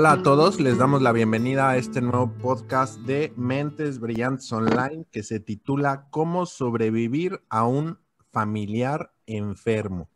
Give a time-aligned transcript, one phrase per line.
[0.00, 5.04] Hola a todos, les damos la bienvenida a este nuevo podcast de Mentes Brillantes Online
[5.10, 7.98] que se titula ¿Cómo sobrevivir a un
[8.30, 10.08] familiar enfermo?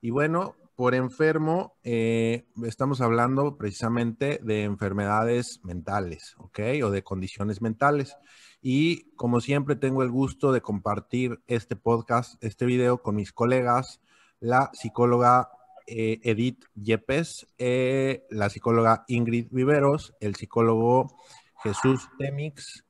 [0.00, 6.60] Y bueno, por enfermo eh, estamos hablando precisamente de enfermedades mentales, ¿ok?
[6.84, 8.16] O de condiciones mentales.
[8.62, 14.00] Y como siempre tengo el gusto de compartir este podcast, este video con mis colegas,
[14.38, 15.50] la psicóloga
[15.86, 21.16] eh, Edith Yepes, eh, la psicóloga Ingrid Viveros, el psicólogo
[21.62, 22.84] Jesús Temix,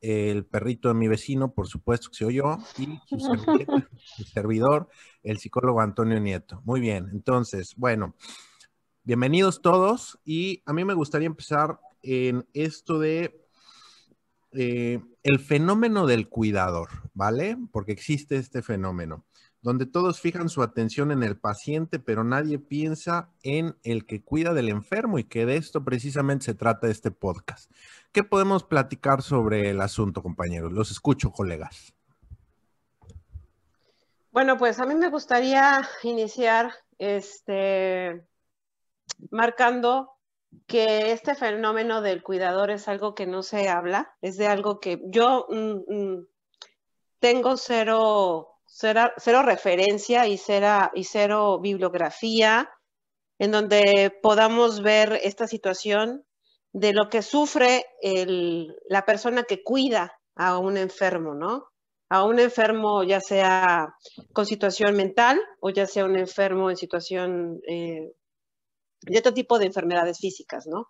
[0.00, 3.16] el perrito de mi vecino, por supuesto que soy yo, y su,
[3.96, 4.88] su servidor,
[5.22, 6.60] el psicólogo Antonio Nieto.
[6.64, 8.14] Muy bien, entonces, bueno,
[9.04, 13.42] bienvenidos todos y a mí me gustaría empezar en esto de
[14.52, 17.56] eh, el fenómeno del cuidador, ¿vale?
[17.72, 19.24] Porque existe este fenómeno,
[19.62, 24.52] donde todos fijan su atención en el paciente, pero nadie piensa en el que cuida
[24.54, 27.70] del enfermo y que de esto precisamente se trata este podcast.
[28.10, 30.72] ¿Qué podemos platicar sobre el asunto, compañeros?
[30.72, 31.94] Los escucho, colegas.
[34.32, 38.26] Bueno, pues a mí me gustaría iniciar este,
[39.30, 40.12] marcando
[40.66, 45.00] que este fenómeno del cuidador es algo que no se habla, es de algo que
[45.06, 46.26] yo mm, mm,
[47.20, 50.40] tengo cero, cero, referencia y,
[50.94, 52.70] y cero bibliografía
[53.38, 56.24] en donde podamos ver esta situación
[56.72, 57.84] de lo que sufre
[58.88, 61.66] la persona que cuida a un enfermo, ¿no?
[62.08, 63.94] A un enfermo ya sea
[64.32, 68.12] con situación mental o ya sea un enfermo en situación eh,
[69.02, 70.88] y otro tipo de enfermedades físicas, ¿no?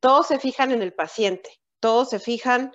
[0.00, 2.72] Todos se fijan en el paciente, todos se fijan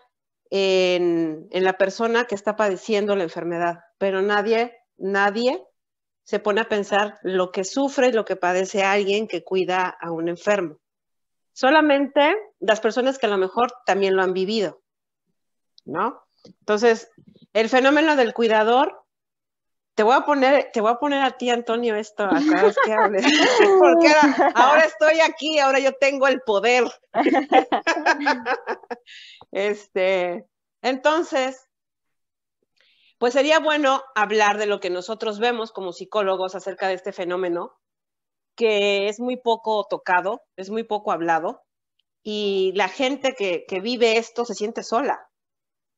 [0.50, 5.64] en, la persona que está padeciendo la enfermedad, pero nadie, nadie
[6.24, 10.28] se pone a pensar lo que sufre, lo que padece alguien que cuida a un
[10.28, 10.78] enfermo.
[11.54, 14.82] Solamente las personas que a lo mejor también lo han vivido,
[15.86, 16.22] ¿no?
[16.44, 17.10] Entonces,
[17.54, 19.08] el fenómeno del cuidador
[19.98, 22.76] te voy a poner, te voy a poner a ti, Antonio, esto a cada vez
[22.86, 23.26] que hables.
[23.80, 24.14] Porque
[24.54, 26.84] ahora, estoy aquí, ahora yo tengo el poder.
[29.52, 30.46] este,
[30.84, 31.67] entonces,
[33.18, 37.74] pues sería bueno hablar de lo que nosotros vemos como psicólogos acerca de este fenómeno,
[38.56, 41.62] que es muy poco tocado, es muy poco hablado,
[42.24, 45.30] y la gente que, que vive esto se siente sola,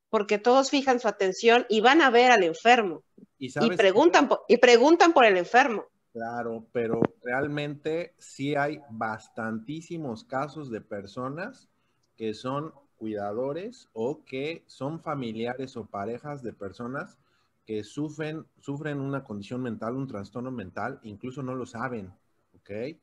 [0.09, 3.03] porque todos fijan su atención y van a ver al enfermo
[3.37, 5.85] y, preguntan, por, y preguntan por el enfermo.
[6.11, 11.69] Claro, pero realmente sí hay bastantísimos casos de personas
[12.17, 17.17] que son cuidadores o que son familiares o parejas de personas
[17.65, 22.11] que sufren, sufren una condición mental, un trastorno mental, incluso no lo saben,
[22.55, 22.97] ¿ok?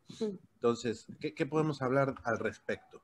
[0.54, 3.00] Entonces, ¿qué, podemos hablar al respecto?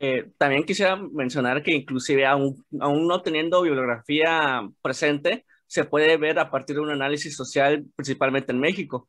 [0.00, 6.38] Eh, también quisiera mencionar que inclusive aún, aún no teniendo bibliografía presente, se puede ver
[6.38, 9.08] a partir de un análisis social, principalmente en México.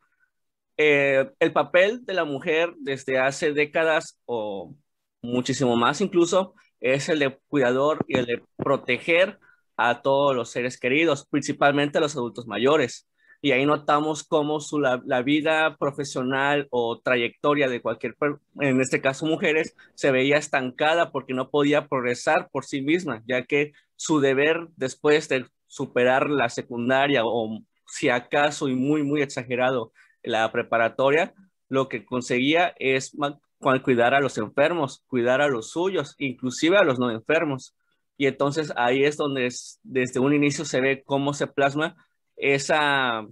[0.78, 4.74] Eh, el papel de la mujer desde hace décadas o
[5.22, 9.40] muchísimo más incluso es el de cuidador y el de proteger
[9.78, 13.08] a todos los seres queridos, principalmente a los adultos mayores.
[13.42, 18.18] Y ahí notamos cómo su, la, la, vida profesional o trayectoria de cualquier,
[18.60, 23.46] en este caso mujeres, se veía estancada porque no podía progresar por sí misma, ya
[23.46, 29.94] que su deber después de superar la secundaria o si acaso y muy, muy exagerado
[30.24, 31.34] la preparatoria,
[31.70, 33.16] lo que conseguía es
[33.60, 37.76] cuidar a los enfermos, cuidar a los suyos, inclusive a los no enfermos.
[38.18, 39.50] Y entonces ahí es donde
[39.84, 41.96] desde un inicio se ve cómo se plasma
[42.36, 43.26] esa,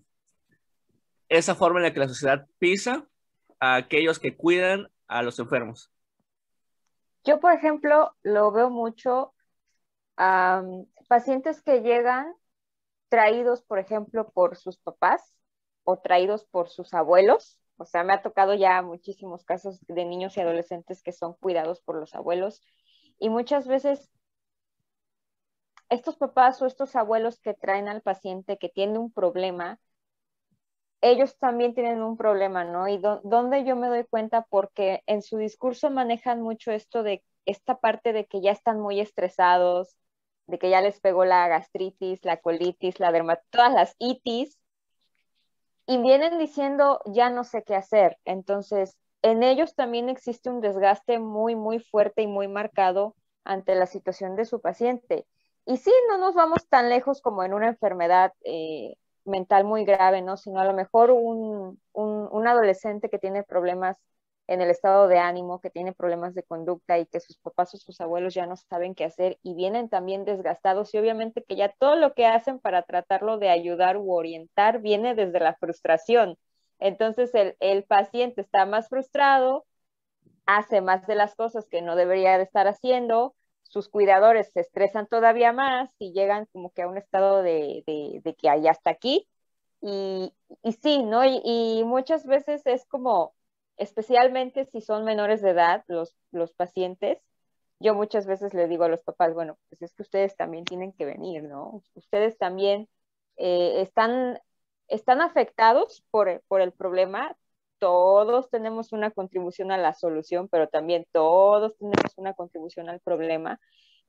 [1.30, 3.08] esa forma en la que la sociedad pisa
[3.60, 5.92] a aquellos que cuidan a los enfermos.
[7.24, 9.34] Yo, por ejemplo, lo veo mucho
[10.16, 10.64] a
[11.08, 12.34] pacientes que llegan
[13.10, 15.36] traídos, por ejemplo, por sus papás
[15.84, 17.60] o traídos por sus abuelos.
[17.78, 21.82] O sea, me ha tocado ya muchísimos casos de niños y adolescentes que son cuidados
[21.82, 22.62] por los abuelos.
[23.20, 24.10] Y muchas veces
[25.90, 29.80] estos papás o estos abuelos que traen al paciente que tiene un problema,
[31.02, 32.88] ellos también tienen un problema, ¿no?
[32.88, 37.80] Y donde yo me doy cuenta porque en su discurso manejan mucho esto de esta
[37.80, 39.98] parte de que ya están muy estresados,
[40.48, 44.58] de que ya les pegó la gastritis, la colitis, la dermatitis, todas las itis,
[45.88, 48.20] y vienen diciendo, ya no sé qué hacer.
[48.26, 53.88] Entonces, en ellos también existe un desgaste muy, muy fuerte y muy marcado ante la
[53.88, 55.26] situación de su paciente.
[55.66, 58.96] Y sí, no nos vamos tan lejos como en una enfermedad eh,
[59.26, 60.38] mental muy grave, ¿no?
[60.38, 63.98] Sino a lo mejor un, un, un, adolescente que tiene problemas
[64.48, 67.78] en el estado de ánimo, que tiene problemas de conducta y que sus papás o
[67.78, 71.70] sus abuelos ya no saben qué hacer y vienen también desgastados y obviamente que ya
[71.80, 76.38] todo lo que hacen para tratarlo de ayudar u orientar viene desde la frustración.
[76.80, 79.66] Entonces el, paciente está más frustrado,
[80.46, 85.08] hace más de las cosas que no debería de estar haciendo, sus cuidadores se estresan
[85.08, 89.28] todavía más y llegan como que a un estado de, de, que hay hasta aquí.
[89.82, 90.34] Y,
[90.64, 91.24] y sí, ¿no?
[91.26, 93.34] y muchas veces es como
[93.78, 97.20] especialmente si son menores de edad los, los pacientes,
[97.80, 100.94] yo muchas veces le digo a los papás, bueno, pues es que ustedes también tienen
[100.94, 101.84] que venir, ¿no?
[101.94, 102.90] Ustedes también
[103.38, 104.40] eh, están,
[104.88, 107.38] están afectados por, por el problema,
[107.80, 113.60] todos tenemos una contribución a la solución, pero también todos tenemos una contribución al problema.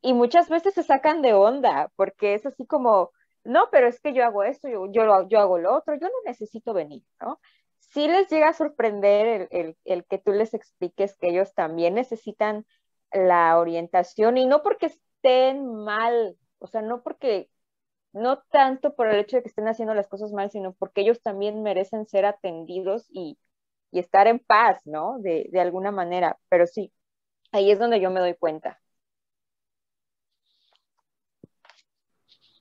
[0.00, 3.10] Y muchas veces se sacan de onda, porque es así como,
[3.44, 6.14] no, pero es que yo hago esto, yo, yo, yo hago lo otro, yo no
[6.24, 7.40] necesito venir, ¿no?
[7.90, 12.67] Sí les llega a sorprender el, que tú les expliques que ellos también necesitan
[13.12, 17.50] la orientación y no porque estén mal, o sea, no porque,
[18.12, 21.23] no tanto por el hecho de que estén haciendo las cosas mal, sino porque ellos
[21.23, 23.38] también merecen ser atendidos y,
[23.93, 25.19] estar en paz, ¿no?
[25.20, 26.93] De, de alguna manera, pero sí,
[27.52, 28.81] ahí es donde yo me doy cuenta.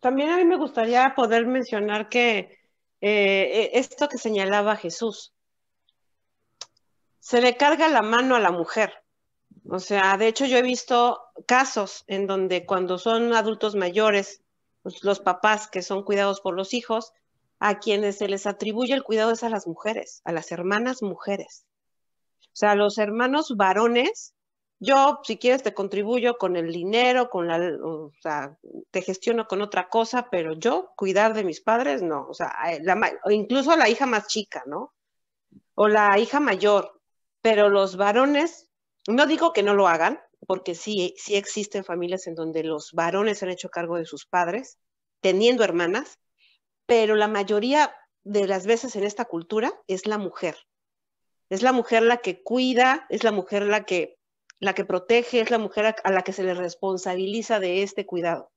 [0.02, 2.57] También a mí me gustaría poder mencionar que
[3.02, 5.34] eh, e, esto que señalaba Jesús.
[7.20, 8.94] Se le carga la mano a la mujer.
[9.70, 14.42] O sea, de hecho yo he visto casos en donde cuando son adultos mayores,
[14.82, 17.12] pues, los papás que son cuidados por los hijos,
[17.60, 21.66] a quienes se les atribuye el cuidado es a las mujeres, a las hermanas mujeres.
[22.42, 24.34] O sea, los hermanos varones
[24.80, 28.58] yo, si quieres, te contribuyo con el dinero, con la, o sea,
[28.92, 32.28] te gestiono con otra cosa, pero yo cuidar de mis padres, no.
[32.28, 34.94] O sea, la, incluso la hija más chica, ¿no?
[35.76, 37.02] O la hija mayor.
[37.42, 38.70] Pero los varones,
[39.08, 43.42] no digo que no lo hagan, porque sí, sí existen familias en donde los varones
[43.42, 44.78] han hecho cargo de sus padres,
[45.22, 46.20] teniendo hermanas,
[46.86, 50.56] pero la mayoría de las veces en esta cultura es la mujer.
[51.50, 54.17] Es la mujer la que cuida, es la mujer la que
[54.60, 58.52] la que protege es la mujer a, la que se le responsabiliza de este cuidado.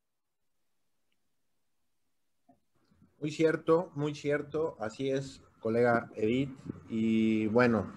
[3.19, 6.57] Muy cierto, muy cierto, así es, colega Edith.
[6.89, 7.93] Y bueno,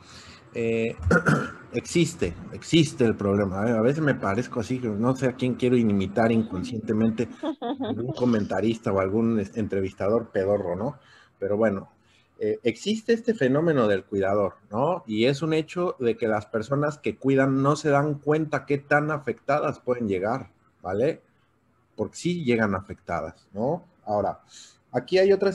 [0.54, 0.98] eh,
[1.74, 3.62] existe, existe el problema.
[3.62, 7.30] A veces me parezco así, no sé a quién quiero imitar inconscientemente,
[7.62, 11.00] algún comentarista o algún entrevistador pedorro, ¿no?
[11.40, 11.90] Pero bueno,
[12.40, 15.04] eh, existe este fenómeno del cuidador, ¿no?
[15.06, 18.78] Y es un hecho de que las personas que cuidan no se dan cuenta qué
[18.78, 20.50] tan afectadas pueden llegar,
[20.82, 21.22] ¿vale?
[21.96, 23.86] Porque sí llegan afectadas, ¿no?
[24.06, 24.42] Ahora,
[24.92, 25.52] aquí hay otra,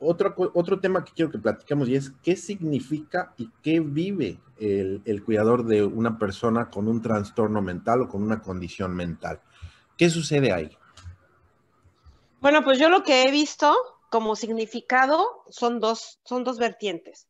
[0.00, 5.02] otro, otro tema que quiero que platiquemos y es qué significa y qué vive el,
[5.04, 9.40] el cuidador de una persona con un trastorno mental o con una condición mental.
[9.96, 10.76] ¿Qué sucede ahí?
[12.40, 13.74] Bueno, pues yo lo que he visto
[14.10, 17.26] como significado son dos, son dos vertientes.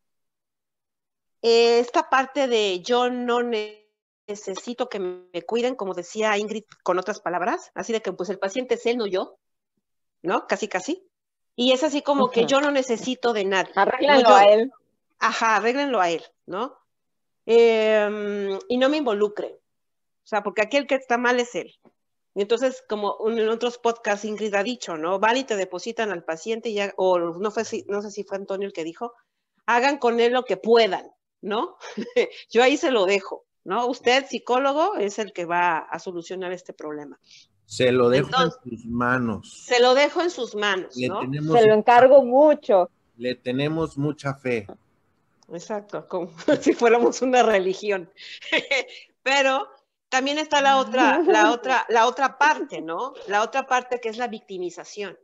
[1.42, 7.70] Esta parte de yo no necesito que me cuiden, como decía Ingrid con otras palabras,
[7.74, 9.38] así de que pues el paciente es él, no yo,
[10.22, 10.46] ¿no?
[10.46, 11.06] Casi, casi.
[11.54, 13.72] Y es así como que yo no necesito de nadie.
[13.74, 14.72] Arréglenlo a él.
[15.18, 16.76] Ajá, arréglenlo a él, ¿no?
[17.46, 19.58] Em, y no me involucre.
[20.24, 21.72] O sea, porque aquí el que está mal es él.
[22.36, 25.18] Y entonces, como en otros podcasts Ingrid ha dicho, ¿no?
[25.18, 28.66] Van y te depositan al paciente, y o no, fue, no sé si fue Antonio
[28.66, 29.14] el que dijo,
[29.64, 31.78] hagan con él lo que puedan, ¿no?
[32.50, 33.86] Yo ahí se lo dejo, ¿no?
[33.86, 37.18] Usted, psicólogo, es el que va a solucionar este problema.
[37.64, 39.64] Se lo dejo en sus manos.
[39.64, 41.22] Se lo dejo en sus manos, ¿no?
[41.22, 42.90] Se lo encargo mucho.
[43.16, 44.66] Le tenemos mucha fe.
[45.50, 48.10] Exacto, como si fuéramos una religión.
[49.22, 49.66] Pero
[50.08, 53.12] también está la otra, la otra, la otra parte, ¿no?
[53.28, 55.18] La otra parte que es la victimización,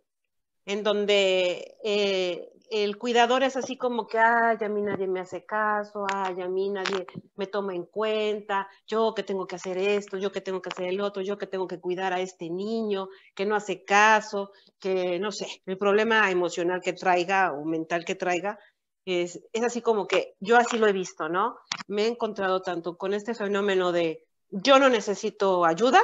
[0.67, 5.45] en donde eh, el cuidador es así como que, ay, a mí nadie me hace
[5.45, 10.17] caso, ay, a mí nadie me toma en cuenta, yo que tengo que hacer esto,
[10.17, 13.09] yo que tengo que hacer el otro, yo que tengo que cuidar a este niño,
[13.35, 18.15] que no hace caso, que no sé, el problema emocional que traiga o mental que
[18.15, 18.59] traiga,
[19.05, 21.59] es, es así como que yo así lo he visto, ¿no?
[21.89, 26.01] Me he encontrado tanto con este fenómeno de yo no necesito ayuda,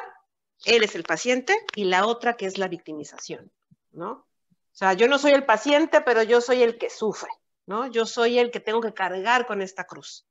[0.64, 3.52] él es el paciente, y la otra que es la victimización,
[3.93, 4.11] ¿no?
[4.11, 7.31] O sea, yo no soy el paciente, pero yo soy el que sufre,
[7.67, 7.87] ¿no?
[7.87, 10.25] Yo soy el que tengo que cargar con esta cruz.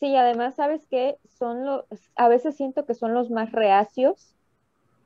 [0.00, 1.18] Sí, además, ¿sabes qué?
[1.38, 1.84] Son los,
[2.16, 4.34] a veces siento que son los más reacios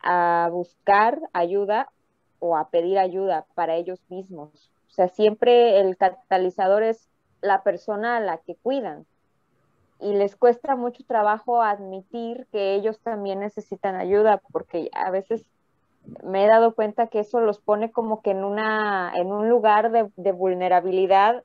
[0.00, 1.90] a buscar ayuda
[2.40, 4.70] o a pedir ayuda para ellos mismos.
[4.88, 7.08] O sea, siempre el catalizador es
[7.40, 9.06] la persona a la que cuidan
[10.02, 15.46] y les cuesta mucho trabajo admitir que ellos también necesitan ayuda, porque a veces
[16.24, 19.92] me he dado cuenta que eso los pone como que en, una, en un lugar
[19.92, 21.44] de, vulnerabilidad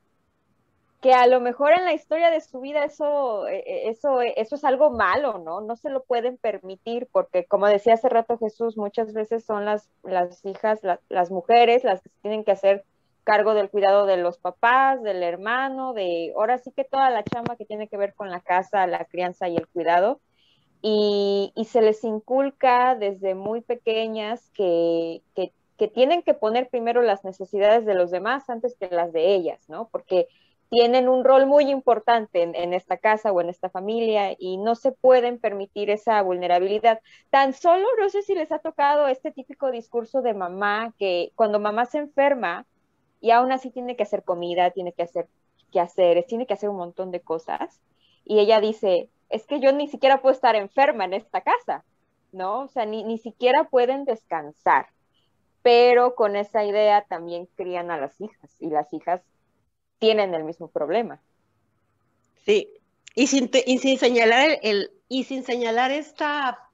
[1.00, 4.56] que a lo mejor en la historia de su vida eso, e, e, eso, eso
[4.56, 5.60] es algo malo, ¿no?
[5.60, 9.88] No se lo pueden permitir porque, como decía hace rato Jesús, muchas veces son las,
[10.02, 12.84] las hijas, las mujeres las que tienen que hacer
[13.28, 17.56] cargo del cuidado de los papás, del hermano, de ahora sí que toda la chamba
[17.56, 20.22] que tiene que ver con la casa, la crianza y el cuidado.
[20.80, 27.22] Y, se les inculca desde muy pequeñas que, que, que, tienen que poner primero las
[27.22, 29.88] necesidades de los demás antes que las de ellas, ¿no?
[29.92, 30.28] Porque
[30.70, 34.74] tienen un rol muy importante en, en, esta casa o en esta familia y no
[34.74, 37.00] se pueden permitir esa vulnerabilidad.
[37.28, 41.60] Tan solo, no sé si les ha tocado este típico discurso de mamá, que cuando
[41.60, 42.64] mamá se enferma,
[43.20, 45.28] y aún así tiene que hacer comida, tiene que hacer
[45.72, 47.80] quehaceres, tiene que hacer un montón de cosas.
[48.24, 51.84] Y ella dice, es que yo ni siquiera puedo estar enferma en esta casa,
[52.32, 52.60] ¿no?
[52.62, 54.88] O sea, ni, ni siquiera pueden descansar.
[55.62, 59.20] Pero con esa idea también crían a las hijas y las hijas
[59.98, 61.20] tienen el mismo problema.
[62.44, 62.70] Sí,
[63.14, 66.70] y sin, y sin señalar el, y sin señalar esta,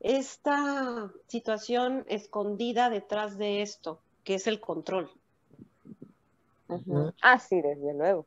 [0.00, 5.10] esta situación escondida detrás de esto, que es el control.
[7.22, 8.26] Ah, sí, desde luego.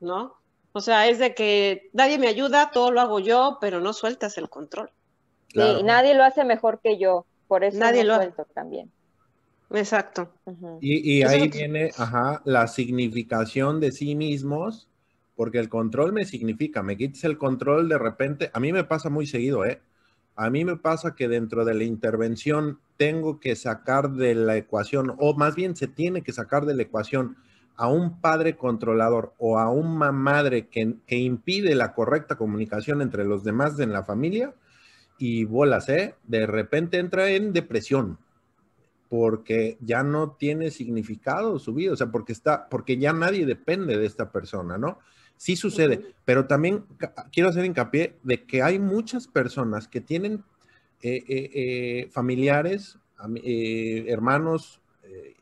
[0.00, 0.34] ¿No?
[0.72, 4.36] O sea, es de que nadie me ayuda, todo lo hago yo, pero no sueltas
[4.38, 4.90] el control.
[5.48, 8.90] Sí, y nadie lo hace mejor que yo, por eso nadie lo suelto también.
[9.70, 10.32] Exacto.
[10.80, 14.88] Y, ahí viene, ajá, la significación de sí mismos,
[15.36, 19.10] porque el control me significa, me quites el control de repente, a mí me pasa
[19.10, 19.80] muy seguido, ¿eh?
[20.36, 25.14] A mí me pasa que dentro de la intervención tengo que sacar de la ecuación,
[25.18, 27.36] o más bien se tiene que sacar de la ecuación
[27.76, 33.42] a un padre controlador o a una madre que, impide la correcta comunicación entre los
[33.42, 34.54] demás en la familia
[35.18, 36.14] y bolas, ¿eh?
[36.24, 38.18] De repente entra en depresión
[39.08, 43.96] porque ya no tiene significado su vida, o sea, porque está, porque ya nadie depende
[43.98, 44.98] de esta persona, ¿no?
[45.36, 46.84] Sí sucede, pero también
[47.32, 50.44] quiero hacer hincapié de que hay muchas personas que tienen
[51.02, 52.98] eh, eh, eh, familiares,
[54.06, 54.80] hermanos,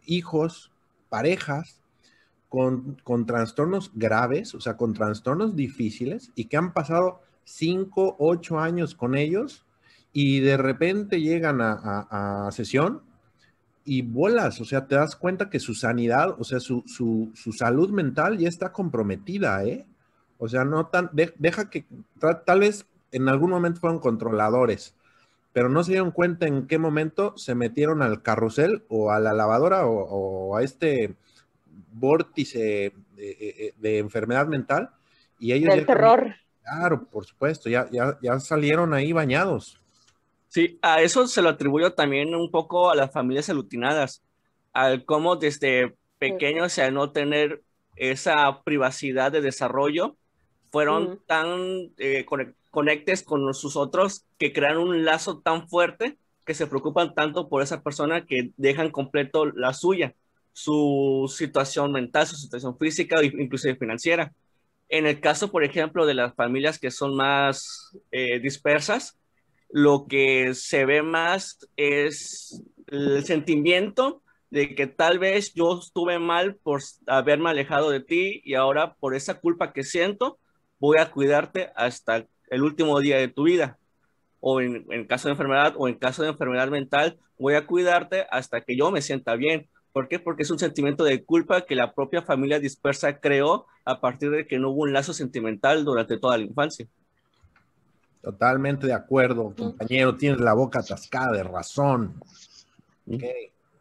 [0.07, 0.73] hijos,
[1.09, 1.82] parejas
[2.53, 8.95] con, trastornos graves, o sea, con trastornos difíciles y que han pasado 5, 8 años
[8.95, 9.65] con ellos
[10.13, 13.01] y de repente llegan a, sesión
[13.87, 16.85] y bolas, o sea, te das cuenta que su sanidad, o sea, su,
[17.57, 19.87] salud mental ya está comprometida, ¿eh?
[20.37, 21.87] O sea, no tan, deja que
[22.45, 24.95] tal vez en algún momento fueron controladores,
[25.55, 29.33] pero no se dieron cuenta en qué momento se metieron al carrusel o a la
[29.33, 31.17] lavadora o a este
[31.93, 34.91] vórtice eh, eh, de, enfermedad mental
[35.39, 35.75] y ellos...
[35.75, 36.35] Del terror.
[36.63, 39.81] Claro, por supuesto, ya, ya, ya salieron ahí bañados.
[40.49, 44.23] Sí, a eso se lo atribuyo también un poco a las familias alutinadas,
[44.73, 47.63] al cómo desde pequeños, al no tener
[47.97, 50.17] esa privacidad de desarrollo,
[50.71, 52.25] fueron tan eh,
[52.71, 57.63] conectes con sus otros que crean un lazo tan fuerte que se preocupan tanto por
[57.63, 60.15] esa persona que dejan completo la suya
[60.53, 64.33] su situación mental, su situación física o inclusive financiera.
[64.89, 69.19] En el caso, por ejemplo, de las familias que son más eh, dispersas,
[69.71, 76.57] lo que se ve más es el sentimiento de que tal vez yo estuve mal
[76.57, 80.39] por haberme alejado de ti y ahora por esa culpa que siento
[80.79, 83.79] voy a cuidarte hasta el último día de tu vida.
[84.41, 88.27] O en, en caso de enfermedad o en caso de enfermedad mental, voy a cuidarte
[88.31, 90.19] hasta que yo me sienta bien ¿Por qué?
[90.19, 94.47] Porque es un sentimiento de culpa que la propia familia dispersa creó a partir de
[94.47, 96.87] que no hubo un lazo sentimental durante toda la infancia.
[98.23, 100.17] Totalmente de acuerdo, compañero.
[100.17, 102.15] Tienes la boca atascada de razón.
[103.07, 103.25] Ok,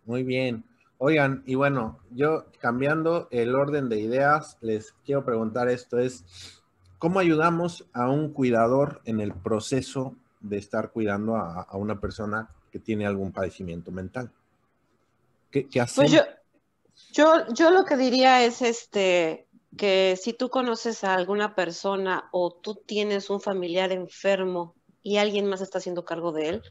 [0.05, 0.65] muy bien.
[0.97, 6.61] Oigan, y bueno, yo cambiando el orden de ideas, les quiero preguntar esto, es,
[6.97, 12.49] ¿cómo ayudamos a un cuidador en el proceso de estar cuidando a, a una persona
[12.71, 14.31] que tiene algún padecimiento mental?
[15.51, 16.21] ¿Qué, Pues yo,
[17.53, 22.75] yo, lo que diría es este que si tú conoces a alguna persona o tú
[22.75, 26.61] tienes un familiar enfermo y alguien más está haciendo cargo de él,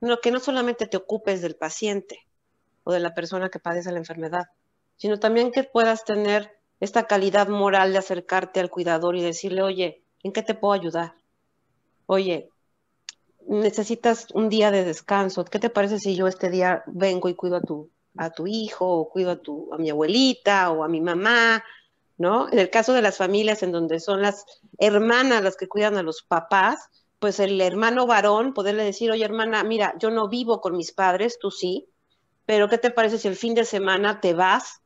[0.00, 2.18] no, que no solamente te ocupes del paciente
[2.84, 4.46] o de la persona que padece la enfermedad,
[4.96, 10.04] sino también que puedas tener esta calidad moral de acercarte al cuidador y decirle, oye,
[10.22, 11.14] ¿en qué te puedo ayudar?
[12.06, 12.50] Oye,
[13.46, 17.56] necesitas un día de descanso, ¿qué te parece si yo este día vengo y cuido
[17.56, 21.00] a tu, a tu hijo, o cuido a, tu, a mi abuelita o a mi
[21.00, 21.62] mamá,
[22.16, 22.50] ¿no?
[22.50, 24.44] En el caso de las familias en donde son las
[24.78, 26.88] hermanas las que cuidan a los papás,
[27.18, 31.38] pues el hermano varón poderle decir, oye hermana, mira, yo no vivo con mis padres,
[31.38, 31.88] tú sí,
[32.46, 34.80] pero ¿qué te parece si el fin de semana te vas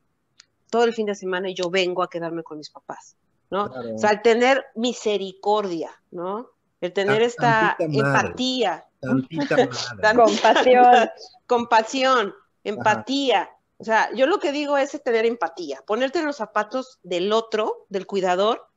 [0.69, 3.15] todo el fin de semana y yo vengo a quedarme con mis papás?
[3.53, 3.65] ¿no?
[3.65, 6.49] O sea, el tener misericordia, ¿no?
[6.81, 8.83] El tener esta empatía.
[10.15, 11.09] compasión.
[11.47, 13.49] compasión, empatía.
[13.77, 17.85] O sea, yo lo que digo es tener empatía, ponerte en los zapatos del otro,
[17.89, 18.67] del cuidador,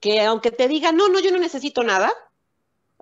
[0.00, 2.12] que aunque te diga, no, no, yo no necesito nada,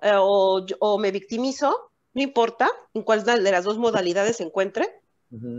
[0.01, 5.01] eh, o, me victimizo, no importa en cuál de las dos modalidades se encuentre,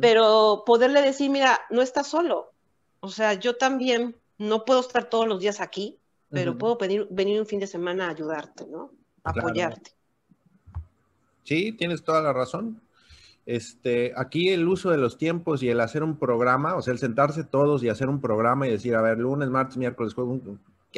[0.01, 2.51] pero poderle decir, mira, no estás solo.
[2.99, 7.39] O sea, yo también no puedo estar todos los días aquí, pero puedo venir, venir
[7.39, 8.91] un fin de semana a ayudarte, ¿no?
[9.23, 9.93] apoyarte.
[11.45, 12.81] Sí, tienes toda la razón.
[13.51, 17.01] Este, aquí el uso de los tiempos y el hacer un programa, o sea, el
[17.01, 20.41] sentarse todos y hacer un programa y decir, a ver, lunes, martes, miércoles, jueves,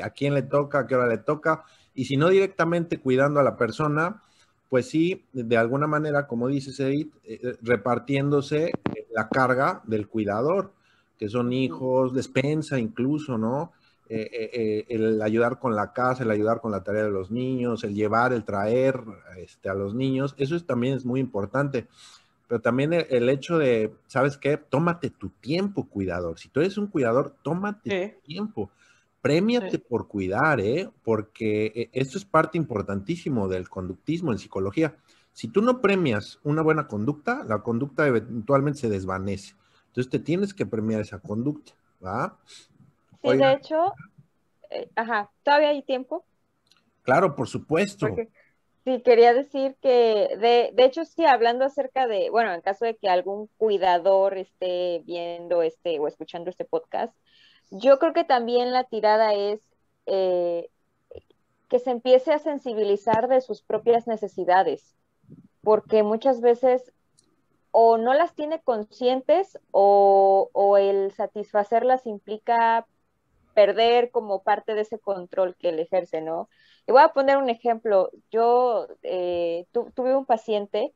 [0.02, 3.42] a quién le toca, a qué hora le toca, y si no directamente cuidando a
[3.42, 4.21] la persona,
[4.68, 8.73] pues sí, de alguna manera, como dice Edith, eh, repartiéndose
[9.14, 10.75] la carga del cuidador,
[11.18, 13.73] que son hijos, despensa incluso, ¿no?
[14.11, 17.82] Eh, eh, el ayudar con la casa, el ayudar con la tarea de los niños,
[17.82, 19.00] el llevar, el traer
[19.38, 21.87] este, a los niños, eso también es muy importante.
[22.52, 24.59] Pero también el, hecho de, ¿sabes qué?
[24.59, 26.38] Tómate tu tiempo, cuidador.
[26.38, 28.71] Si tú eres un cuidador, tómate tu tiempo.
[29.23, 30.90] Premiate por cuidar, ¿eh?
[31.02, 34.94] Porque eh, esto es parte importantísimo del conductismo en psicología.
[35.32, 39.54] Si tú no premias una buena conducta, la conducta eventualmente se desvanece.
[39.87, 41.73] Entonces te tienes que premiar esa conducta,
[42.04, 42.37] ¿va?
[43.23, 43.94] Sí, de hecho,
[44.68, 46.23] eh, ajá, ¿todavía hay tiempo?
[47.02, 48.09] Claro, por supuesto.
[48.85, 52.97] Sí, quería decir que, de, de hecho, sí, hablando acerca de, bueno, en caso de
[52.97, 57.15] que algún cuidador esté viendo este o escuchando este podcast,
[57.71, 59.61] yo creo que también la tirada es
[60.07, 60.69] eh,
[61.69, 64.95] que se empiece a sensibilizar de sus propias necesidades,
[65.63, 66.93] porque muchas veces
[67.71, 72.87] o no las tiene conscientes o, el satisfacerlas implica
[73.54, 76.49] perder como parte de ese control que él ejerce, ¿no?
[76.86, 78.10] Y voy a poner un ejemplo.
[78.30, 80.95] Yo eh, tuve un paciente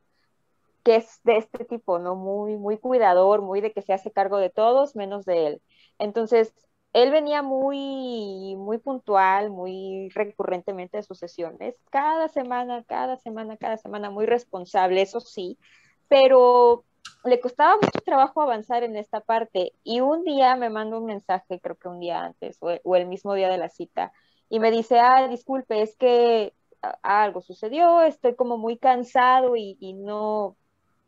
[0.83, 2.15] que es de este tipo, ¿no?
[2.15, 5.61] Muy, muy cuidador, muy de que se hace cargo de todos menos de él.
[5.99, 6.53] Entonces,
[6.93, 13.77] él venía muy, muy puntual, muy recurrentemente de sus sesiones, cada semana, cada semana, cada
[13.77, 15.59] semana, muy responsable, eso sí,
[16.07, 16.85] pero
[17.23, 19.73] le costaba mucho trabajo avanzar en esta parte.
[19.83, 23.33] Y un día me manda un mensaje, creo que un día antes, o, el mismo
[23.33, 24.13] día de la cita,
[24.49, 26.53] y me dice, ah, disculpe, es que
[27.01, 30.55] algo sucedió, estoy como muy cansado y, no,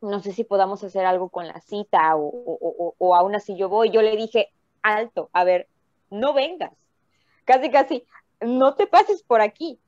[0.02, 3.70] no sé si podamos hacer algo con la cita o, o, o, aún así yo
[3.70, 3.92] voy.
[3.92, 5.68] Yo le dije, alto, a ver,
[6.10, 6.74] no vengas.
[7.46, 8.06] Casi, casi,
[8.42, 9.80] no te pases por aquí.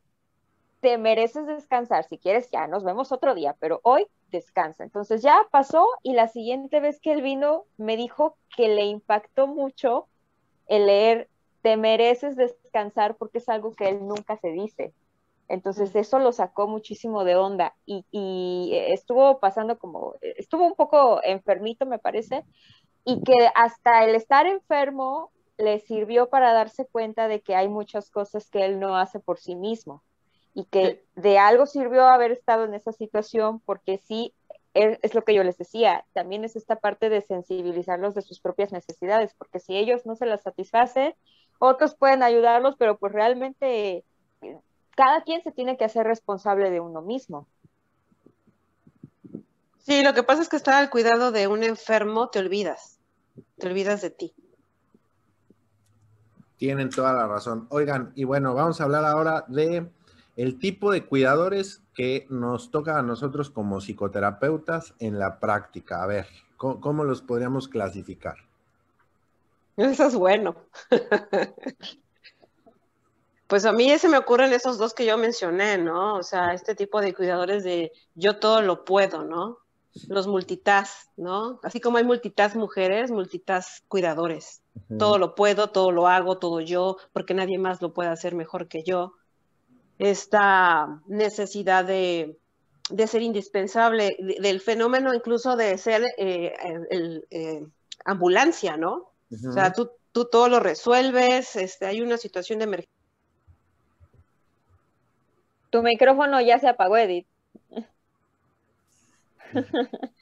[0.79, 2.05] Te mereces descansar.
[2.05, 4.83] Si quieres, ya nos vemos otro día, pero hoy descansa.
[4.83, 9.47] Entonces ya pasó y la siguiente vez que él vino me dijo que le impactó
[9.47, 10.07] mucho
[10.67, 11.29] el leer,
[11.61, 14.93] te mereces descansar porque es algo que él nunca se dice.
[15.47, 21.21] Entonces eso lo sacó muchísimo de onda y, y, estuvo pasando como, estuvo un poco
[21.23, 22.45] enfermito me parece,
[23.03, 28.09] y que hasta el estar enfermo le sirvió para darse cuenta de que hay muchas
[28.09, 30.03] cosas que él no hace por sí mismo
[30.53, 34.33] y que de algo sirvió haber estado en esa situación porque sí,
[34.73, 38.71] es, lo que yo les decía, también es esta parte de sensibilizarlos de sus propias
[38.71, 41.13] necesidades, porque si ellos no se las satisfacen,
[41.61, 44.03] otros pueden ayudarlos, pero pues realmente
[44.95, 47.47] cada quien se tiene que hacer responsable de uno mismo.
[49.77, 52.99] Sí, lo que pasa es que estar al cuidado de un enfermo te olvidas,
[53.59, 54.33] te olvidas de ti.
[56.57, 57.67] Tienen toda la razón.
[57.69, 59.87] Oigan, y bueno, vamos a hablar ahora de
[60.37, 66.01] el tipo de cuidadores que nos toca a nosotros como psicoterapeutas en la práctica.
[66.01, 68.50] A ver, ¿cómo, los podríamos clasificar?
[69.81, 70.55] Eso es bueno.
[73.47, 76.15] pues a mí se me ocurren esos dos que yo mencioné, ¿no?
[76.15, 79.61] O sea, este tipo de cuidadores de yo todo lo puedo, ¿no?
[80.07, 81.59] los multitask, ¿no?
[81.63, 84.61] Así como hay multitask mujeres, multitask cuidadores.
[84.97, 88.67] Todo lo puedo, todo lo hago, todo yo, porque nadie más lo puede hacer mejor
[88.67, 89.13] que yo.
[89.99, 92.37] Esta necesidad de,
[93.05, 96.53] ser indispensable, del fenómeno incluso de ser eh,
[96.89, 97.67] el, eh,
[98.05, 99.10] ambulancia, ¿no?
[99.31, 102.93] O sea, tú, tú todo lo resuelves, este, hay una situación de emergencia.
[105.69, 107.27] Tu micrófono ya se apagó, Edith.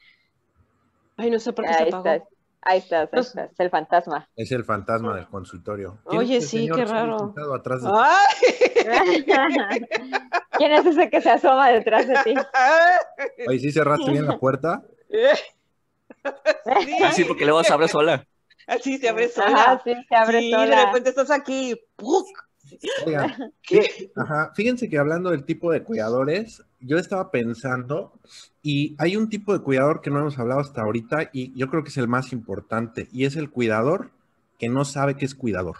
[1.17, 2.27] Ay, no sé por qué se apagó.
[2.61, 4.29] Ahí estás, ahí estás, el fantasma.
[4.35, 5.99] Es el fantasma del consultorio.
[6.05, 7.33] Oye, sí, qué raro.
[7.55, 7.89] Atrás de...
[10.51, 12.35] ¿Quién es ese que se asoma detrás de ti?
[13.47, 14.83] Oye, ¿sí cerraste bien la puerta?
[17.05, 18.27] Así, porque luego se abre sola.
[18.69, 19.47] Así se abre sola.
[19.47, 20.79] Ajá, sí, se abre sí, sola.
[20.79, 21.75] de repente estás aquí.
[23.63, 24.11] ¿Qué?
[24.15, 28.13] Ajá, fíjense que hablando del tipo de cuidadores, yo estaba pensando
[28.61, 31.83] y hay un tipo de cuidador que no hemos hablado hasta ahorita y yo creo
[31.83, 34.11] que es el más importante y es el cuidador
[34.59, 35.77] que no sabe que es cuidador.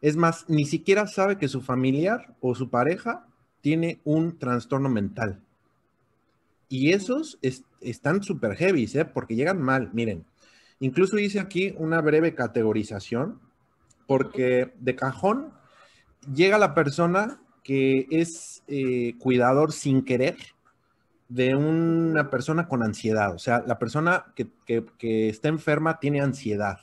[0.00, 3.26] Es más, ni siquiera sabe que su familiar o su pareja
[3.60, 5.40] tiene un trastorno mental.
[6.68, 9.04] Y esos es- están súper heavy, ¿eh?
[9.06, 9.90] porque llegan mal.
[9.92, 10.24] Miren,
[10.80, 13.40] incluso hice aquí una breve categorización,
[14.06, 15.52] porque de cajón
[16.32, 20.36] llega la persona que es eh, cuidador sin querer
[21.28, 23.34] de una persona con ansiedad.
[23.34, 24.48] O sea, la persona que,
[25.28, 26.78] está enferma tiene ansiedad.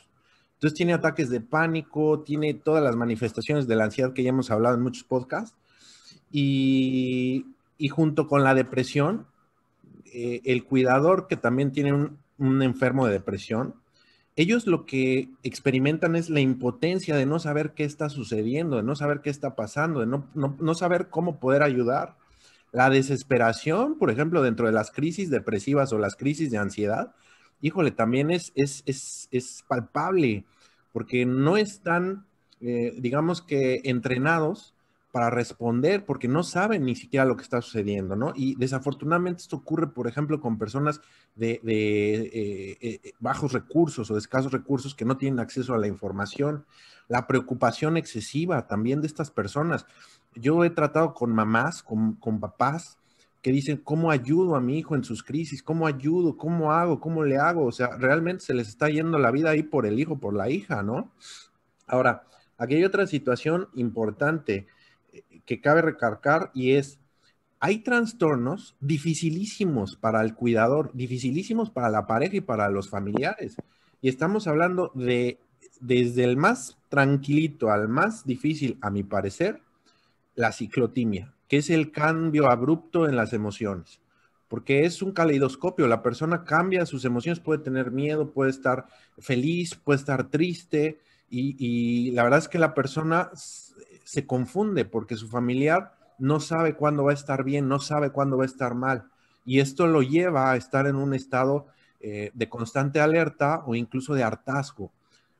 [0.53, 4.51] Entonces tiene ataques de pánico, tiene todas las manifestaciones de la ansiedad que ya hemos
[4.51, 5.57] hablado en muchos podcasts.
[6.31, 9.25] Y, y junto con la depresión,
[10.13, 13.75] eh, el cuidador que también tiene un, un enfermo de depresión,
[14.35, 18.95] ellos lo que experimentan es la impotencia de no saber qué está sucediendo, de no
[18.95, 22.17] saber qué está pasando, de no, no- no saber cómo poder ayudar.
[22.71, 27.13] La desesperación, por ejemplo, dentro de las crisis depresivas o las crisis de ansiedad,
[27.61, 30.45] híjole, también es, es, es, es palpable,
[30.91, 32.25] porque no están,
[32.61, 34.74] eh, digamos que, entrenados
[35.15, 38.33] para responder, porque no saben ni siquiera lo que está sucediendo, ¿no?
[38.35, 40.99] Y desafortunadamente esto ocurre, por ejemplo, con personas
[41.35, 45.77] de, de, eh, eh, bajos recursos o de escasos recursos que no tienen acceso a
[45.77, 46.65] la información.
[47.07, 49.85] La preocupación excesiva también de estas personas.
[50.33, 52.97] Yo he tratado con mamás, con, con papás,
[53.41, 55.63] que dicen, ¿cómo ayudo a mi hijo en sus crisis?
[55.63, 56.35] ¿Cómo ayudo?
[56.35, 56.99] ¿Cómo hago?
[56.99, 57.63] ¿Cómo le hago?
[57.63, 60.49] O sea, realmente se les está yendo la vida ahí por el hijo, por la
[60.49, 61.09] hija, ¿no?
[61.87, 62.23] Ahora,
[62.57, 64.67] aquí hay otra situación importante eh,
[65.45, 66.99] que cabe recargar y es,
[67.59, 73.55] hay trastornos dificilísimos para el cuidador, dificilísimos para la pareja y para los familiares.
[74.01, 75.39] Y estamos hablando de,
[75.79, 79.61] desde el más tranquilito al más difícil, a mi parecer,
[80.35, 83.99] la ciclotimia, que es el cambio abrupto en las emociones.
[84.47, 88.85] Porque es un caleidoscopio, la persona cambia sus emociones, puede tener miedo, puede estar
[89.17, 95.27] feliz, puede estar triste, y, la verdad es que la persona se confunde porque su
[95.27, 99.09] familiar no sabe cuándo va a estar bien, no sabe cuándo va a estar mal.
[99.45, 101.67] Y esto lo lleva a estar en un estado
[101.99, 104.91] eh, de constante alerta o incluso de hartazgo.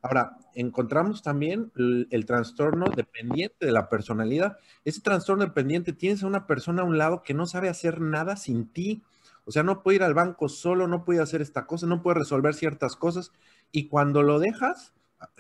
[0.02, 4.58] Ahora, encontramos también el, el trastorno dependiente de la personalidad.
[4.84, 8.36] Ese trastorno dependiente tienes a una persona a un lado que no sabe hacer nada
[8.36, 9.02] sin ti.
[9.46, 12.20] O sea, no puede ir al banco solo, no puede hacer esta cosa, no puede
[12.20, 13.32] resolver ciertas cosas.
[13.72, 14.94] Y cuando lo dejas,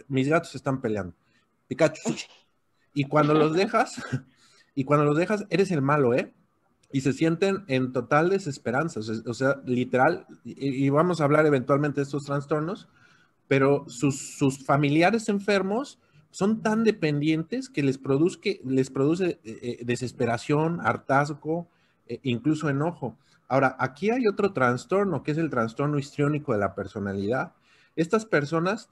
[0.07, 1.15] mis gatos están peleando.
[1.67, 2.15] Pikachu.
[2.93, 4.01] Y cuando los dejas,
[4.73, 6.33] y cuando los dejas, eres el malo, ¿eh?
[6.91, 8.99] Y se sienten en total desesperanza.
[9.25, 12.87] O sea, literal, y, y vamos a hablar eventualmente de estos trastornos,
[13.47, 15.99] pero sus, sus familiares enfermos
[16.35, 21.69] son tan dependientes que les, produzque, les produce eh, eh, desesperación, hartazgo,
[22.07, 23.17] eh, incluso enojo.
[23.47, 27.53] Ahora, aquí hay otro trastorno, que es el trastorno histriónico de la personalidad.
[27.95, 28.89] Estas personas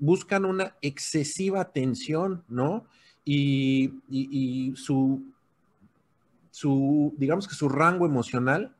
[0.00, 2.84] buscan una excesiva atención, ¿no?
[3.24, 5.24] Y, su,
[7.16, 8.74] digamos que su rango emocional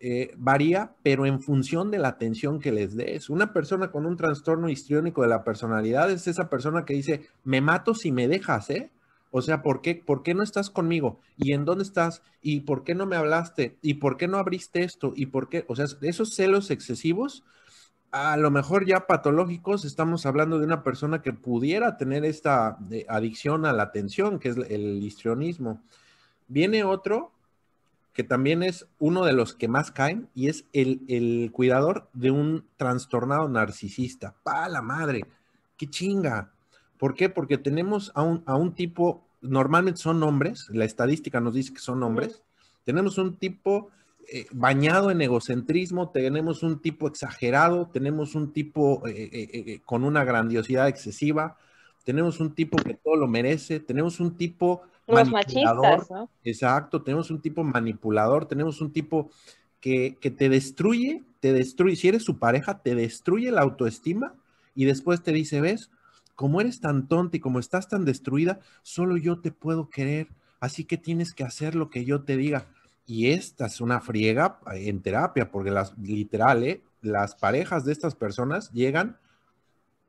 [0.00, 3.30] eh, varía, pero en función de la atención que les des.
[3.30, 7.60] Una persona con un trastorno histriónico de la personalidad es esa persona que dice, me
[7.60, 8.90] mato si me dejas, ¿eh?
[9.36, 11.18] O sea, ¿por qué, ¿por qué no estás conmigo?
[11.36, 12.22] ¿Y en dónde estás?
[12.40, 13.76] ¿Y por qué no me hablaste?
[13.82, 15.12] ¿Y por qué no abriste esto?
[15.16, 15.64] ¿Y por qué?
[15.66, 17.42] O sea, esos celos excesivos,
[18.14, 23.04] a lo mejor ya patológicos, estamos hablando de una persona que pudiera tener esta eh,
[23.08, 25.82] adicción a la atención, que es el histrionismo.
[26.46, 27.32] Viene otro
[28.12, 32.30] que también es uno de los que más caen y es el, el cuidador de
[32.30, 34.36] un trastornado narcisista.
[34.44, 35.24] ¡Pa la madre!
[35.76, 36.52] ¡Qué chinga!
[36.96, 37.28] ¿Por qué?
[37.28, 41.80] Porque tenemos a un, a un tipo, normalmente son hombres, la estadística nos dice que
[41.80, 42.42] son hombres,
[42.84, 43.90] tenemos un tipo
[44.28, 50.24] eh, bañado en egocentrismo, tenemos un tipo exagerado, tenemos un tipo eh, eh, con una
[50.24, 51.56] grandiosidad excesiva,
[52.04, 55.82] tenemos un tipo que todo lo merece, tenemos un tipo Los manipulador.
[55.82, 56.30] machistas, ¿no?
[56.44, 59.30] Exacto, tenemos un tipo manipulador, tenemos un tipo
[59.80, 64.34] que, que te destruye, te destruye, si eres su pareja, te destruye la autoestima
[64.74, 65.90] y después te dice, ves,
[66.34, 70.28] como eres tan tonta y como estás tan destruida, solo yo te puedo querer,
[70.60, 72.66] así que tienes que hacer lo que yo te diga.
[73.06, 76.82] Y esta es una friega en terapia, porque las literal, ¿eh?
[77.02, 79.18] las parejas de estas personas llegan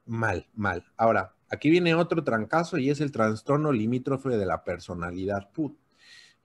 [0.05, 0.85] mal, mal.
[0.95, 5.51] Ahora, aquí viene otro trancazo y es el trastorno limítrofe de la personalidad.
[5.51, 5.77] Put.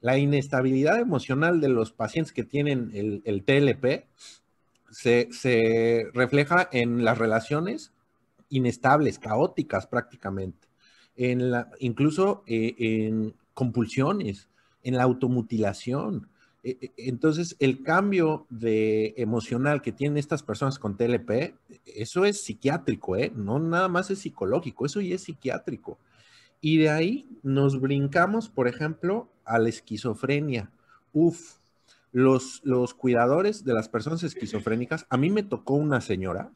[0.00, 4.06] La inestabilidad emocional de los pacientes que tienen el, TLP
[4.90, 7.92] se, refleja en las relaciones
[8.48, 10.68] inestables, caóticas prácticamente,
[11.16, 14.48] en la, incluso eh, en compulsiones,
[14.82, 16.29] en la automutilación,
[16.62, 21.54] entonces, el cambio de emocional que tienen estas personas con TLP,
[21.86, 23.32] eso es psiquiátrico, ¿eh?
[23.34, 25.98] No nada más es psicológico, eso ya es psiquiátrico.
[26.60, 30.70] Y de ahí nos brincamos, por ejemplo, a la esquizofrenia.
[31.14, 31.56] Uf,
[32.12, 36.50] los, los cuidadores de las personas esquizofrénicas, a mí me tocó una señora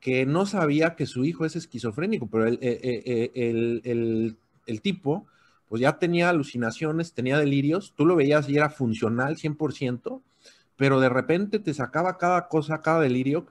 [0.00, 4.80] que no sabía que su hijo es esquizofrénico, pero el, eh, eh, el, el, el
[4.82, 5.26] tipo
[5.70, 10.20] pues ya tenía alucinaciones, tenía delirios, tú lo veías y era funcional 100%,
[10.74, 13.46] pero de repente te sacaba cada cosa, cada delirio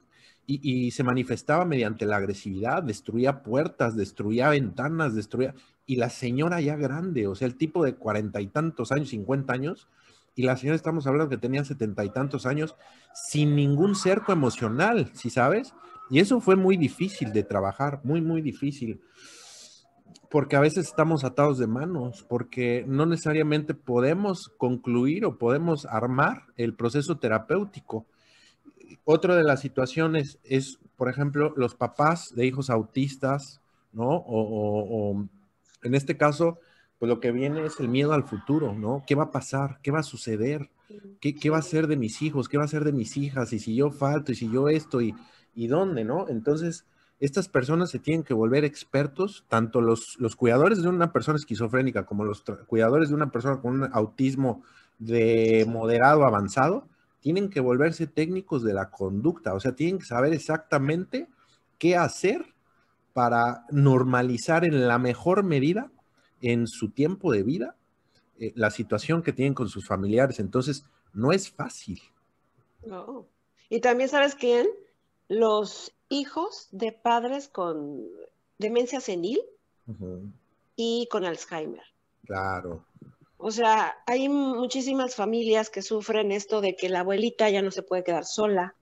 [0.45, 5.55] y, se manifestaba mediante la agresividad, destruía puertas, destruía ventanas, destruía...
[5.85, 9.53] Y la señora ya grande, o sea, el tipo de cuarenta y tantos años, cincuenta
[9.53, 9.87] años,
[10.35, 12.75] y la señora estamos hablando que tenía setenta y tantos años,
[13.13, 15.73] sin ningún cerco emocional, ¿sí sabes?
[16.09, 18.99] Y eso fue muy difícil de trabajar, muy, muy difícil
[20.29, 26.43] porque a veces estamos atados de manos, porque no necesariamente podemos concluir o podemos armar
[26.55, 28.05] el proceso terapéutico.
[29.05, 34.23] Otra de las situaciones es, por ejemplo, los papás de hijos autistas, ¿no?
[34.27, 35.25] O,
[35.81, 36.59] en este caso,
[36.99, 39.03] pues lo que viene es el miedo al futuro, ¿no?
[39.07, 39.79] ¿Qué va a pasar?
[39.81, 40.69] ¿Qué va a suceder?
[41.19, 42.49] ¿Qué, qué va a ser de mis hijos?
[42.49, 43.51] ¿Qué va a ser de mis hijas?
[43.53, 45.15] Y si yo falto, y si yo esto, y,
[45.55, 46.27] y dónde, ¿no?
[46.29, 46.85] Entonces,
[47.19, 52.05] estas personas se tienen que volver expertos, tanto los, los cuidadores de una persona esquizofrénica
[52.05, 54.63] como los cuidadores de una persona con un autismo
[54.99, 56.87] de moderado avanzado,
[57.19, 61.27] tienen que volverse técnicos de la conducta, o sea, tienen que saber exactamente
[61.77, 62.53] qué hacer
[63.13, 65.91] para normalizar en la mejor medida
[66.41, 67.75] en su tiempo de vida
[68.39, 70.39] eh, la situación que tienen con sus familiares.
[70.39, 72.01] Entonces, no es fácil.
[72.85, 73.27] No.
[73.69, 74.67] Y también sabes quién,
[75.27, 78.05] los hijos de padres con
[78.57, 79.39] demencia senil
[80.75, 81.83] y con Alzheimer.
[82.25, 82.85] Claro.
[83.37, 87.83] O sea, hay muchísimas familias que sufren esto de que la abuelita ya no se
[87.83, 88.75] puede quedar sola,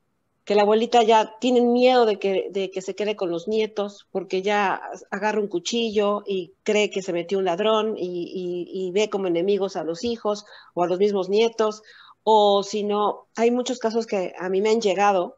[0.45, 4.07] que la abuelita ya tienen miedo de que, de que se quede con los nietos
[4.11, 9.09] porque ya agarra un cuchillo y cree que se metió un ladrón y, y ve
[9.09, 11.83] como enemigos a los hijos o a los mismos nietos.
[12.23, 15.35] O si no, hay muchos casos que a mí me han llegado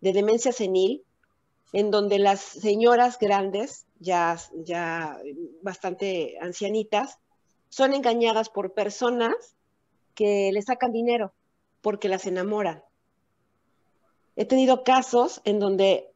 [0.00, 1.04] de demencia senil
[1.72, 5.20] en donde las señoras grandes, ya, ya
[5.62, 7.18] bastante ancianitas,
[7.68, 9.34] son engañadas por personas
[10.14, 11.32] que les sacan dinero
[11.82, 12.82] porque las enamoran.
[14.36, 16.10] He tenido casos en donde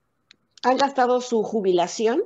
[0.62, 2.22] han gastado su jubilación,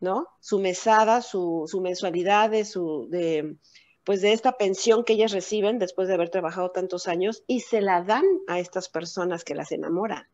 [0.00, 0.28] ¿no?
[0.40, 3.56] Su mesada, su, su mensualidad de, su, de,
[4.04, 7.80] pues de esta pensión que ellas reciben después de haber trabajado tantos años y se
[7.80, 10.28] la dan a estas personas que las enamoran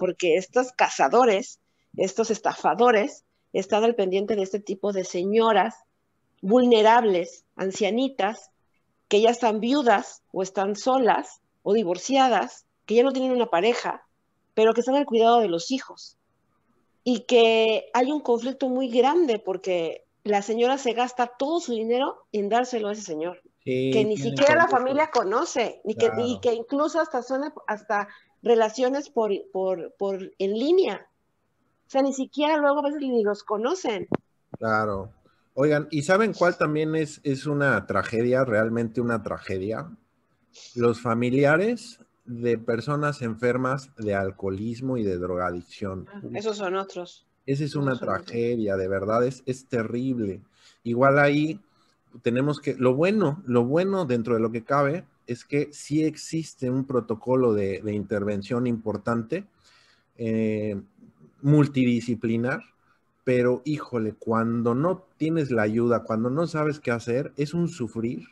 [0.00, 1.60] porque estos cazadores,
[1.96, 5.74] estos estafadores, están al pendiente de este tipo de señoras
[6.40, 8.50] vulnerables, ancianitas,
[9.08, 14.06] que ya están viudas o están solas o divorciadas, que ya no tienen una pareja,
[14.54, 16.16] pero que están al cuidado de los hijos.
[17.04, 22.26] Y que hay un conflicto muy grande porque la señora se gasta todo su dinero
[22.32, 26.54] en dárselo a ese señor, que ni siquiera la familia conoce, ni que, y que
[26.54, 28.08] incluso hasta suena hasta
[28.42, 31.06] relaciones por, por, por en línea.
[31.86, 34.08] O sea, ni siquiera luego a veces ni los conocen.
[34.58, 35.10] Claro.
[35.54, 39.90] Oigan, ¿y saben cuál también es, es una tragedia, realmente una tragedia?
[40.74, 46.06] Los familiares de personas enfermas de alcoholismo y de drogadicción.
[46.12, 47.26] Ah, esos son otros.
[47.46, 50.40] Esa es una tragedia, de verdad, es, es terrible.
[50.84, 51.60] Igual ahí
[52.22, 56.68] tenemos que, lo bueno, lo bueno dentro de lo que cabe es que sí existe
[56.70, 59.46] un protocolo de, intervención importante,
[60.16, 60.80] eh,
[61.40, 62.64] multidisciplinar,
[63.22, 68.24] pero híjole, cuando no tienes la ayuda, cuando no sabes qué hacer, es un sufrir.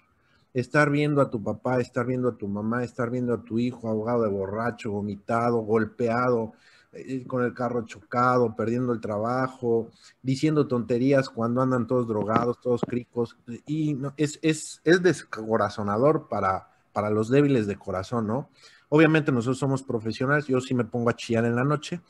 [0.55, 3.89] Estar viendo a tu papá, estar viendo a tu mamá, estar viendo a tu hijo
[3.89, 6.55] ahogado de borracho, vomitado, golpeado,
[6.91, 12.81] eh, con el carro chocado, perdiendo el trabajo, diciendo tonterías cuando andan todos drogados, todos
[12.81, 13.39] cricos.
[13.67, 16.67] Y es, es, es descorazonador para,
[16.99, 18.51] para los débiles de corazón, ¿no?
[18.89, 22.01] Obviamente nosotros somos profesionales, yo sí me pongo a chillar en la noche,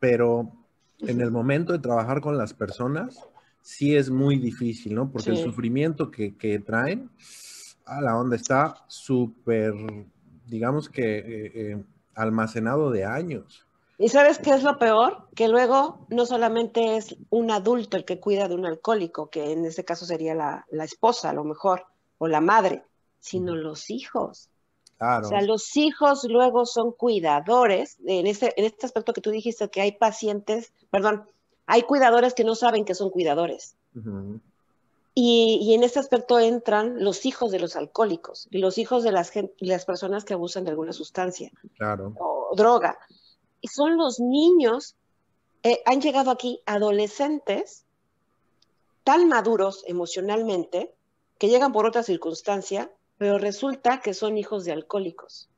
[0.00, 0.50] pero
[1.00, 3.28] en el momento de trabajar con las personas,
[3.60, 5.10] sí es muy difícil, ¿no?
[5.10, 7.10] Porque el sufrimiento que, traen
[7.84, 9.74] Ah, la onda está súper,
[10.46, 13.66] digamos que eh, eh, almacenado de años.
[13.98, 15.28] ¿Y sabes qué es lo peor?
[15.34, 19.66] Que luego no solamente es un adulto el que cuida de un alcohólico, que en
[19.66, 21.84] este caso sería la, la esposa a lo mejor,
[22.16, 22.86] o la madre,
[23.22, 24.50] sino los hijos.
[24.98, 25.26] Claro.
[25.26, 29.68] O sea, los hijos luego son cuidadores, en este, en este aspecto que tú dijiste
[29.70, 31.28] que hay pacientes, perdón,
[31.66, 33.76] hay cuidadores que no saben que son cuidadores.
[35.14, 39.12] Y, y en este aspecto entran los hijos de los alcohólicos y los hijos de
[39.12, 42.14] las, las personas que abusan de alguna sustancia Claro.
[42.18, 42.98] o droga.
[43.60, 44.96] Y son los niños,
[45.62, 47.84] eh, han llegado aquí adolescentes
[49.04, 50.92] tan maduros emocionalmente
[51.38, 52.90] que llegan por otra circunstancia,
[53.22, 55.48] pero resulta que son hijos de alcohólicos.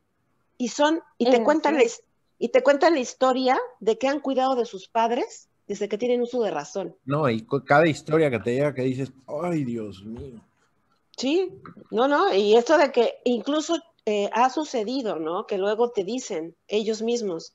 [0.59, 1.83] Y son, y te Mm, cuentan la,
[2.38, 6.20] y te cuentan la historia de que han cuidado de sus padres desde que tienen
[6.20, 6.94] uso de razón.
[7.07, 10.42] No, y cada historia que te llega que dices, ay, Dios mío.
[11.16, 11.59] Sí,
[11.90, 15.46] no, no, y esto de que incluso eh, ha sucedido, ¿no?
[15.46, 17.55] Que luego te dicen ellos mismos,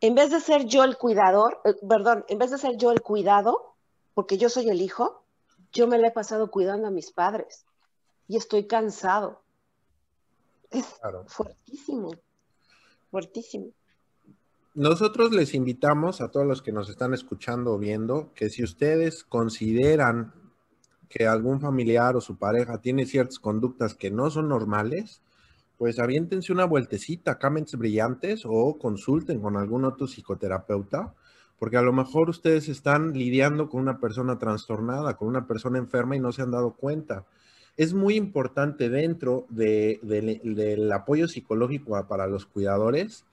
[0.00, 3.02] en vez de ser yo el cuidador, eh, perdón, en vez de ser yo el
[3.02, 3.76] cuidado,
[4.14, 5.22] porque yo soy el hijo,
[5.72, 7.67] yo me la he pasado cuidando a mis padres
[8.28, 9.42] y estoy cansado.
[10.70, 11.24] Es Claro.
[11.26, 12.10] fuertísimo,
[13.10, 13.72] fuertísimo.
[14.74, 19.24] Nosotros les invitamos a todos los que nos están escuchando o viendo que si ustedes
[19.24, 20.34] consideran
[21.08, 25.22] que algún familiar o su pareja tiene ciertas conductas que no son normales,
[25.78, 31.14] pues aviéntense una vueltecita Mentes Brillantes o consulten con algún otro psicoterapeuta,
[31.58, 36.14] porque a lo mejor ustedes están lidiando con una persona trastornada, con una persona enferma
[36.14, 37.24] y no se han dado cuenta.
[37.78, 43.24] Es muy importante dentro de- de- del apoyo psicológico para los cuidadores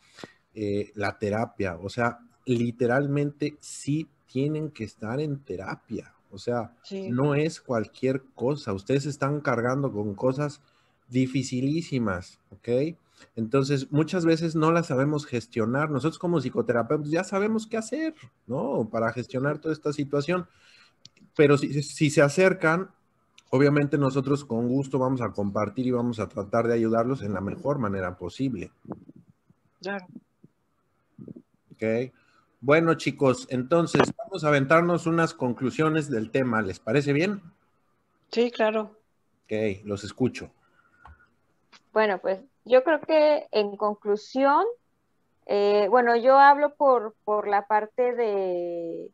[0.57, 1.77] eh, la terapia.
[1.81, 6.13] O sea, literalmente sí tienen que estar en terapia.
[6.31, 7.09] O sea, Sí.
[7.09, 8.71] no es cualquier cosa.
[8.71, 10.61] Ustedes están cargando con cosas
[11.09, 12.95] dificilísimas, ¿ok?
[13.35, 15.89] Entonces, muchas veces no las sabemos gestionar.
[15.89, 18.13] Nosotros como psicoterapeutas ya sabemos qué hacer,
[18.47, 18.87] ¿no?
[18.89, 20.47] Para gestionar toda esta situación.
[21.35, 22.91] Pero si, si se acercan,
[23.55, 27.41] obviamente nosotros con gusto vamos a compartir y vamos a tratar de ayudarlos en la
[27.41, 28.71] mejor manera posible.
[29.81, 30.05] Claro.
[31.73, 32.13] Ok.
[32.61, 36.61] Bueno, chicos, entonces vamos a aventarnos unas conclusiones del tema.
[36.61, 37.41] ¿Les parece bien?
[38.31, 38.97] Sí, claro.
[39.43, 40.49] Ok, los escucho.
[41.93, 44.65] Bueno, pues yo creo que en conclusión,
[45.45, 49.11] eh, bueno, yo hablo por, por la parte de,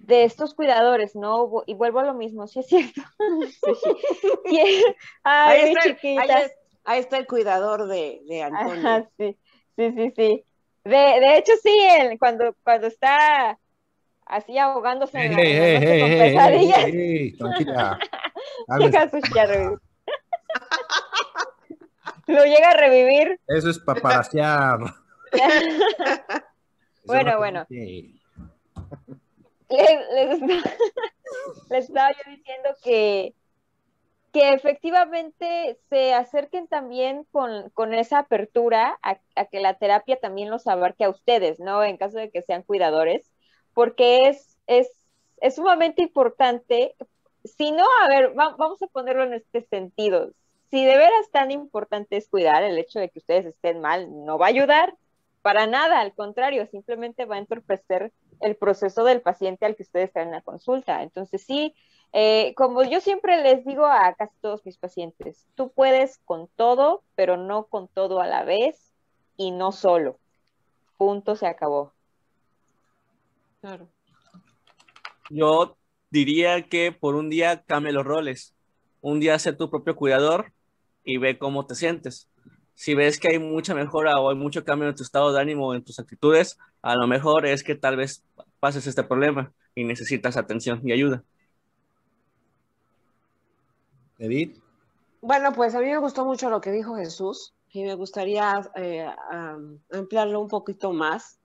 [0.00, 1.62] de estos cuidadores, ¿no?
[1.66, 3.02] Y vuelvo a lo mismo, sí es cierto.
[4.46, 4.84] Sí.
[5.22, 6.42] Ay, Ahí está, ahí chiquitas.
[6.44, 8.88] es- ahí está el cuidador de, de Antonio.
[8.88, 9.36] Ajá, sí,
[9.76, 10.44] sí, sí, sí.
[10.84, 13.58] De, de hecho, sí, él, cuando, cuando está
[14.26, 17.98] así ahogándose en la, en la noche con pesadillas, ey, tranquila.
[18.66, 18.90] Cálmese.
[18.90, 19.78] llega a su revivir.
[22.26, 23.40] Lo llega a revivir.
[23.46, 24.78] Eso es paparasear.
[27.04, 27.66] Bueno, bueno.
[31.70, 33.34] les, estaba yo diciendo que,
[34.32, 40.66] que efectivamente se acerquen también con, con esa apertura a, que la terapia también los
[40.66, 41.84] abarque a ustedes, ¿no?
[41.84, 43.30] En caso de que sean cuidadores,
[43.72, 44.90] porque es, es,
[45.40, 46.96] es sumamente importante.
[47.44, 50.32] Si no, a ver, va, vamos a ponerlo en este sentido.
[50.70, 54.38] Si de veras tan importante es cuidar, el hecho de que ustedes estén mal no
[54.38, 54.96] va a ayudar
[55.42, 60.12] para nada, al contrario, simplemente va a entorpecer el proceso del paciente al que ustedes
[60.12, 61.02] traen la consulta.
[61.02, 61.74] Entonces, sí,
[62.12, 67.02] eh, como yo siempre les digo a casi todos mis pacientes, tú puedes con todo,
[67.14, 68.92] pero no con todo a la vez
[69.36, 70.18] y no solo.
[70.96, 71.92] Punto, se acabó.
[73.60, 73.88] Claro.
[75.28, 75.76] Yo
[76.10, 78.54] diría que por un día cambie los roles.
[79.00, 80.52] Un día sé tu propio cuidador
[81.04, 82.29] y ve cómo te sientes.
[82.80, 85.68] Si ves que hay mucha mejora o hay mucho cambio en tu estado de ánimo
[85.68, 88.24] o en tus actitudes, a lo mejor es que tal vez
[88.58, 91.22] pases este problema y necesitas atención y ayuda.
[94.18, 94.62] Edith.
[95.20, 99.06] Bueno, pues a mí me gustó mucho lo que dijo Jesús y me gustaría eh,
[99.30, 101.38] um, ampliarlo un poquito más.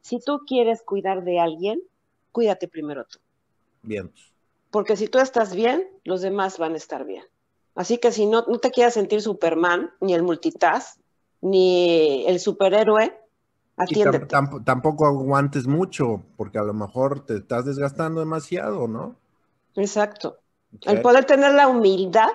[0.00, 1.82] Si tú quieres cuidar de alguien,
[2.30, 3.18] cuídate primero tú.
[3.82, 4.10] Bien.
[4.70, 7.24] Porque si tú estás bien, los demás van a estar bien.
[7.74, 10.98] Así que si no, no te quieras sentir Superman, ni el multitask,
[11.40, 13.18] ni el superhéroe,
[13.76, 14.26] atiéndete.
[14.26, 19.16] Tamp tampoco aguantes mucho, porque a lo mejor te estás desgastando demasiado, ¿no?
[19.74, 20.38] Exacto.
[20.76, 20.94] Okay.
[20.94, 22.28] El poder tener la humildad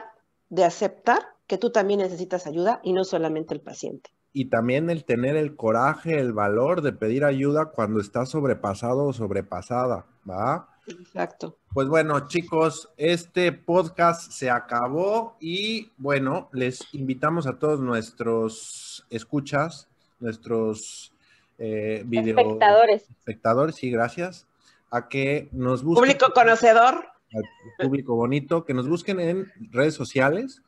[0.49, 4.09] de aceptar que tú también necesitas ayuda y no solamente el paciente.
[4.33, 9.13] y también el tener el coraje, el valor de pedir ayuda cuando estás sobrepasado o
[9.13, 10.69] sobrepasada, ¿va?
[10.87, 11.57] Exacto.
[11.73, 19.87] Pues bueno, chicos, este podcast se acabó y bueno, les invitamos a todos nuestros escuchas,
[20.19, 21.13] nuestros
[21.57, 23.09] eh, video Espectadores.
[23.09, 24.47] espectadores, sí, gracias,
[24.89, 26.03] a que nos busquen.
[26.03, 27.05] Público conocedor.
[27.33, 27.43] al
[27.85, 30.61] público bonito, que nos busquen en redes sociales.